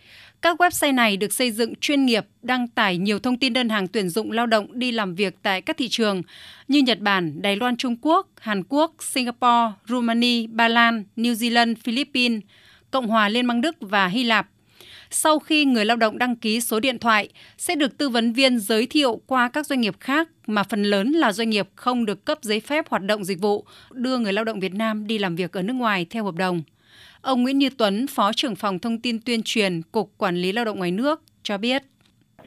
Các 0.42 0.60
website 0.60 0.94
này 0.94 1.16
được 1.16 1.32
xây 1.32 1.50
dựng 1.50 1.74
chuyên 1.74 2.06
nghiệp, 2.06 2.26
đăng 2.42 2.68
tải 2.68 2.98
nhiều 2.98 3.18
thông 3.18 3.38
tin 3.38 3.52
đơn 3.52 3.68
hàng 3.68 3.88
tuyển 3.88 4.08
dụng 4.08 4.32
lao 4.32 4.46
động 4.46 4.78
đi 4.78 4.92
làm 4.92 5.14
việc 5.14 5.34
tại 5.42 5.60
các 5.60 5.76
thị 5.76 5.88
trường 5.88 6.22
như 6.68 6.78
Nhật 6.78 6.98
Bản, 7.00 7.42
Đài 7.42 7.56
Loan 7.56 7.76
Trung 7.76 7.96
Quốc, 8.02 8.26
Hàn 8.40 8.62
Quốc, 8.68 8.94
Singapore, 9.00 9.72
Romania, 9.88 10.46
Ba 10.46 10.68
Lan, 10.68 11.04
New 11.16 11.32
Zealand, 11.32 11.74
Philippines, 11.84 12.42
Cộng 12.90 13.06
hòa 13.06 13.28
Liên 13.28 13.46
bang 13.46 13.60
Đức 13.60 13.76
và 13.80 14.06
Hy 14.06 14.24
Lạp. 14.24 14.46
Sau 15.12 15.38
khi 15.38 15.64
người 15.64 15.84
lao 15.84 15.96
động 15.96 16.18
đăng 16.18 16.36
ký 16.36 16.60
số 16.60 16.80
điện 16.80 16.98
thoại, 16.98 17.28
sẽ 17.56 17.74
được 17.74 17.98
tư 17.98 18.08
vấn 18.08 18.32
viên 18.32 18.58
giới 18.58 18.86
thiệu 18.86 19.20
qua 19.26 19.48
các 19.48 19.66
doanh 19.66 19.80
nghiệp 19.80 19.94
khác 20.00 20.28
mà 20.46 20.62
phần 20.62 20.82
lớn 20.82 21.12
là 21.12 21.32
doanh 21.32 21.50
nghiệp 21.50 21.68
không 21.74 22.06
được 22.06 22.24
cấp 22.24 22.38
giấy 22.42 22.60
phép 22.60 22.88
hoạt 22.88 23.02
động 23.02 23.24
dịch 23.24 23.40
vụ 23.40 23.64
đưa 23.92 24.18
người 24.18 24.32
lao 24.32 24.44
động 24.44 24.60
Việt 24.60 24.74
Nam 24.74 25.06
đi 25.06 25.18
làm 25.18 25.36
việc 25.36 25.52
ở 25.52 25.62
nước 25.62 25.72
ngoài 25.72 26.06
theo 26.10 26.24
hợp 26.24 26.34
đồng. 26.34 26.62
Ông 27.22 27.42
Nguyễn 27.42 27.58
Như 27.58 27.68
Tuấn, 27.78 28.06
Phó 28.06 28.32
trưởng 28.32 28.56
phòng 28.56 28.78
thông 28.78 28.98
tin 28.98 29.20
tuyên 29.26 29.40
truyền 29.44 29.82
Cục 29.92 30.10
Quản 30.18 30.36
lý 30.36 30.52
Lao 30.52 30.64
động 30.64 30.78
ngoài 30.78 30.90
nước 30.90 31.22
cho 31.42 31.58
biết. 31.58 31.82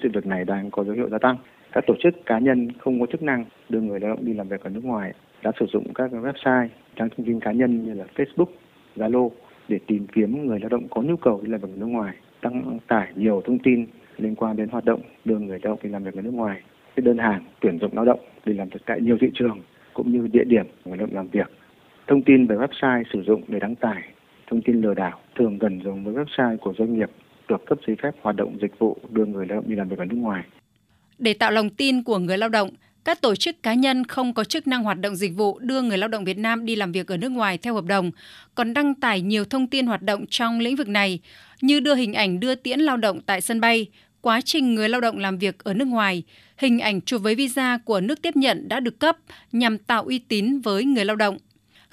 Sự 0.04 0.09
việc 0.13 0.26
này 0.26 0.45
đang 0.45 0.71
có 0.71 0.84
dấu 0.84 0.95
hiệu 0.95 1.09
gia 1.12 1.18
tăng. 1.18 1.38
Các 1.71 1.84
tổ 1.88 1.93
chức 2.04 2.13
cá 2.26 2.40
nhân 2.40 2.68
không 2.80 2.99
có 2.99 3.05
chức 3.12 3.21
năng 3.21 3.45
đưa 3.70 3.82
người 3.82 3.99
lao 3.99 4.09
động 4.16 4.26
đi 4.26 4.34
làm 4.34 4.49
việc 4.49 4.62
ở 4.62 4.70
nước 4.70 4.84
ngoài 4.84 5.13
đã 5.43 5.52
sử 5.59 5.66
dụng 5.73 5.93
các 5.93 6.12
website, 6.12 6.68
trang 6.95 7.09
thông 7.18 7.26
tin 7.26 7.40
cá 7.40 7.52
nhân 7.52 7.85
như 7.85 7.93
là 7.93 8.05
Facebook, 8.16 8.52
Zalo 8.95 9.30
để 9.68 9.80
tìm 9.88 10.07
kiếm 10.16 10.48
người 10.48 10.59
lao 10.59 10.70
động 10.70 10.87
có 10.90 11.02
nhu 11.02 11.18
cầu 11.18 11.41
đi 11.43 11.52
làm 11.52 11.62
việc 11.62 11.68
ở 11.74 11.77
nước 11.77 11.85
ngoài, 11.85 12.15
đăng 12.44 12.80
tải 12.88 13.08
nhiều 13.16 13.41
thông 13.46 13.60
tin 13.60 13.86
liên 14.18 14.36
quan 14.36 14.55
đến 14.55 14.70
hoạt 14.70 14.86
động 14.86 15.02
đưa 15.26 15.40
người 15.40 15.60
lao 15.63 15.72
động 15.72 15.80
đi 15.84 15.90
làm 15.90 16.04
việc 16.04 16.13
ở 16.16 16.22
nước 16.22 16.34
ngoài, 16.34 16.62
cái 16.96 17.04
đơn 17.04 17.18
hàng 17.18 17.46
tuyển 17.60 17.80
dụng 17.80 17.91
lao 17.94 18.05
động 18.05 18.20
đi 18.46 18.54
làm 18.54 18.70
việc 18.70 18.82
tại 18.86 19.02
nhiều 19.02 19.18
thị 19.22 19.27
trường 19.34 19.60
cũng 19.94 20.12
như 20.12 20.27
địa 20.27 20.44
điểm 20.44 20.66
người 20.86 20.98
lao 20.98 21.08
động 21.08 21.16
làm 21.16 21.27
việc. 21.27 21.48
Thông 22.08 22.21
tin 22.21 22.48
về 22.48 22.55
website 22.55 23.04
sử 23.14 23.24
dụng 23.24 23.44
để 23.48 23.60
đăng 23.60 23.76
tải 23.76 24.04
thông 24.48 24.62
tin 24.62 24.82
lừa 24.82 24.94
đảo 24.94 25.20
thường 25.36 25.58
gần 25.58 25.82
giống 25.84 26.04
với 26.04 26.14
website 26.14 26.58
của 26.58 26.74
doanh 26.77 26.94
nghiệp 26.94 27.10
được 27.49 27.66
cấp 27.66 27.77
giấy 27.88 27.96
phép 28.04 28.12
hoạt 28.21 28.36
động 28.36 28.58
dịch 28.62 28.80
vụ 28.80 28.98
đưa 29.10 29.26
người 29.26 29.46
lao 29.46 29.55
động 29.55 29.70
đi 29.70 29.76
làm 29.76 29.90
việc 29.90 29.99
ở 29.99 30.05
nước 30.05 30.16
ngoài. 30.16 30.44
Để 31.20 31.34
tạo 31.34 31.52
lòng 31.52 31.70
tin 31.70 32.04
của 32.04 32.18
người 32.18 32.38
lao 32.38 32.49
động, 32.49 32.70
các 33.05 33.21
tổ 33.21 33.35
chức 33.35 33.63
cá 33.63 33.73
nhân 33.73 34.07
không 34.07 34.34
có 34.34 34.43
chức 34.43 34.68
năng 34.68 34.84
hoạt 34.84 34.99
động 34.99 35.15
dịch 35.15 35.35
vụ 35.35 35.59
đưa 35.59 35.82
người 35.82 35.98
lao 35.98 36.07
động 36.07 36.26
Việt 36.26 36.37
Nam 36.37 36.65
đi 36.65 36.76
làm 36.76 36.91
việc 36.91 37.07
ở 37.07 37.18
nước 37.18 37.29
ngoài 37.29 37.57
theo 37.57 37.73
hợp 37.73 37.85
đồng, 37.85 38.12
còn 38.55 38.73
đăng 38.73 38.96
tải 38.96 39.21
nhiều 39.21 39.46
thông 39.46 39.68
tin 39.68 39.87
hoạt 39.87 40.01
động 40.01 40.26
trong 40.29 40.59
lĩnh 40.59 40.76
vực 40.76 40.87
này 40.87 41.20
như 41.62 41.79
đưa 41.79 41.96
hình 41.96 42.13
ảnh 42.13 42.40
đưa 42.40 42.55
tiễn 42.55 42.79
lao 42.79 42.98
động 42.98 43.21
tại 43.21 43.41
sân 43.41 43.62
bay, 43.62 43.87
quá 44.21 44.41
trình 44.41 44.76
người 44.76 44.90
lao 44.90 45.01
động 45.01 45.18
làm 45.18 45.37
việc 45.37 45.63
ở 45.63 45.74
nước 45.74 45.87
ngoài, 45.87 46.24
hình 46.57 46.79
ảnh 46.79 47.01
chụp 47.01 47.21
với 47.21 47.35
visa 47.35 47.77
của 47.85 48.01
nước 48.01 48.21
tiếp 48.21 48.35
nhận 48.35 48.68
đã 48.68 48.79
được 48.79 48.99
cấp 48.99 49.18
nhằm 49.51 49.77
tạo 49.77 50.04
uy 50.04 50.20
tín 50.20 50.59
với 50.59 50.85
người 50.85 51.05
lao 51.05 51.15
động. 51.15 51.37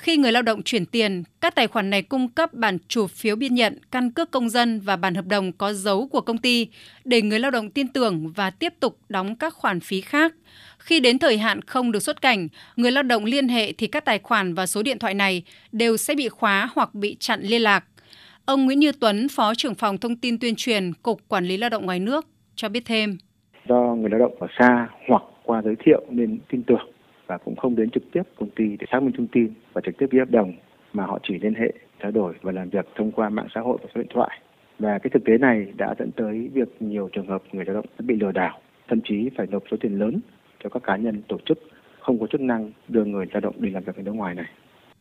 Khi 0.00 0.16
người 0.16 0.32
lao 0.32 0.42
động 0.42 0.62
chuyển 0.62 0.86
tiền, 0.86 1.22
các 1.40 1.54
tài 1.54 1.66
khoản 1.66 1.90
này 1.90 2.02
cung 2.02 2.28
cấp 2.28 2.54
bản 2.54 2.78
chụp 2.88 3.10
phiếu 3.10 3.36
biên 3.36 3.54
nhận, 3.54 3.78
căn 3.90 4.10
cước 4.10 4.30
công 4.30 4.48
dân 4.48 4.80
và 4.80 4.96
bản 4.96 5.14
hợp 5.14 5.26
đồng 5.26 5.52
có 5.52 5.72
dấu 5.72 6.08
của 6.08 6.20
công 6.20 6.38
ty 6.38 6.68
để 7.04 7.22
người 7.22 7.38
lao 7.38 7.50
động 7.50 7.70
tin 7.70 7.88
tưởng 7.88 8.32
và 8.36 8.50
tiếp 8.50 8.74
tục 8.80 8.98
đóng 9.08 9.36
các 9.36 9.54
khoản 9.54 9.80
phí 9.80 10.00
khác. 10.00 10.34
Khi 10.78 11.00
đến 11.00 11.18
thời 11.18 11.38
hạn 11.38 11.62
không 11.62 11.92
được 11.92 12.02
xuất 12.02 12.22
cảnh, 12.22 12.48
người 12.76 12.90
lao 12.90 13.02
động 13.02 13.24
liên 13.24 13.48
hệ 13.48 13.72
thì 13.72 13.86
các 13.86 14.04
tài 14.04 14.18
khoản 14.18 14.54
và 14.54 14.66
số 14.66 14.82
điện 14.82 14.98
thoại 14.98 15.14
này 15.14 15.42
đều 15.72 15.96
sẽ 15.96 16.14
bị 16.14 16.28
khóa 16.28 16.68
hoặc 16.74 16.94
bị 16.94 17.16
chặn 17.20 17.40
liên 17.42 17.62
lạc. 17.62 17.84
Ông 18.44 18.64
Nguyễn 18.64 18.80
Như 18.80 18.92
Tuấn, 18.92 19.28
Phó 19.28 19.54
trưởng 19.54 19.74
phòng 19.74 19.98
thông 19.98 20.16
tin 20.16 20.38
tuyên 20.38 20.54
truyền 20.56 20.92
Cục 21.02 21.28
Quản 21.28 21.44
lý 21.44 21.56
Lao 21.56 21.70
động 21.70 21.86
ngoài 21.86 22.00
nước 22.00 22.26
cho 22.54 22.68
biết 22.68 22.82
thêm. 22.84 23.18
Do 23.68 23.94
người 23.94 24.10
lao 24.10 24.18
động 24.18 24.34
ở 24.40 24.46
xa 24.58 24.88
hoặc 25.08 25.22
qua 25.44 25.62
giới 25.64 25.74
thiệu 25.84 26.06
nên 26.10 26.38
tin 26.50 26.62
tưởng 26.62 26.92
và 27.30 27.38
cũng 27.38 27.56
không 27.56 27.76
đến 27.76 27.90
trực 27.90 28.02
tiếp 28.12 28.22
công 28.38 28.50
ty 28.50 28.64
để 28.78 28.86
xác 28.92 29.02
minh 29.02 29.12
thông 29.16 29.26
tin 29.26 29.52
và 29.72 29.80
trực 29.84 29.98
tiếp 29.98 30.06
ký 30.10 30.18
hợp 30.18 30.30
đồng 30.30 30.52
mà 30.92 31.04
họ 31.06 31.18
chỉ 31.28 31.38
liên 31.38 31.54
hệ 31.54 31.72
trao 32.02 32.10
đổi 32.10 32.34
và 32.42 32.52
làm 32.52 32.70
việc 32.70 32.86
thông 32.96 33.12
qua 33.12 33.28
mạng 33.28 33.48
xã 33.54 33.60
hội 33.60 33.78
và 33.82 33.88
số 33.94 34.00
điện 34.00 34.10
thoại 34.14 34.40
và 34.78 34.98
cái 34.98 35.10
thực 35.14 35.24
tế 35.24 35.38
này 35.38 35.66
đã 35.76 35.94
dẫn 35.98 36.10
tới 36.16 36.50
việc 36.52 36.68
nhiều 36.80 37.08
trường 37.12 37.26
hợp 37.26 37.42
người 37.52 37.64
lao 37.64 37.74
động 37.74 37.86
đã 37.98 38.04
bị 38.06 38.16
lừa 38.20 38.32
đảo 38.32 38.60
thậm 38.88 39.00
chí 39.08 39.30
phải 39.36 39.46
nộp 39.46 39.62
số 39.70 39.76
tiền 39.80 39.98
lớn 39.98 40.20
cho 40.62 40.70
các 40.70 40.82
cá 40.82 40.96
nhân 40.96 41.22
tổ 41.28 41.38
chức 41.46 41.58
không 42.00 42.20
có 42.20 42.26
chức 42.26 42.40
năng 42.40 42.72
đưa 42.88 43.04
người 43.04 43.26
lao 43.32 43.40
động 43.40 43.54
đi 43.58 43.70
làm 43.70 43.82
việc 43.84 43.96
ở 43.96 44.02
nước 44.02 44.14
ngoài 44.14 44.34
này. 44.34 44.46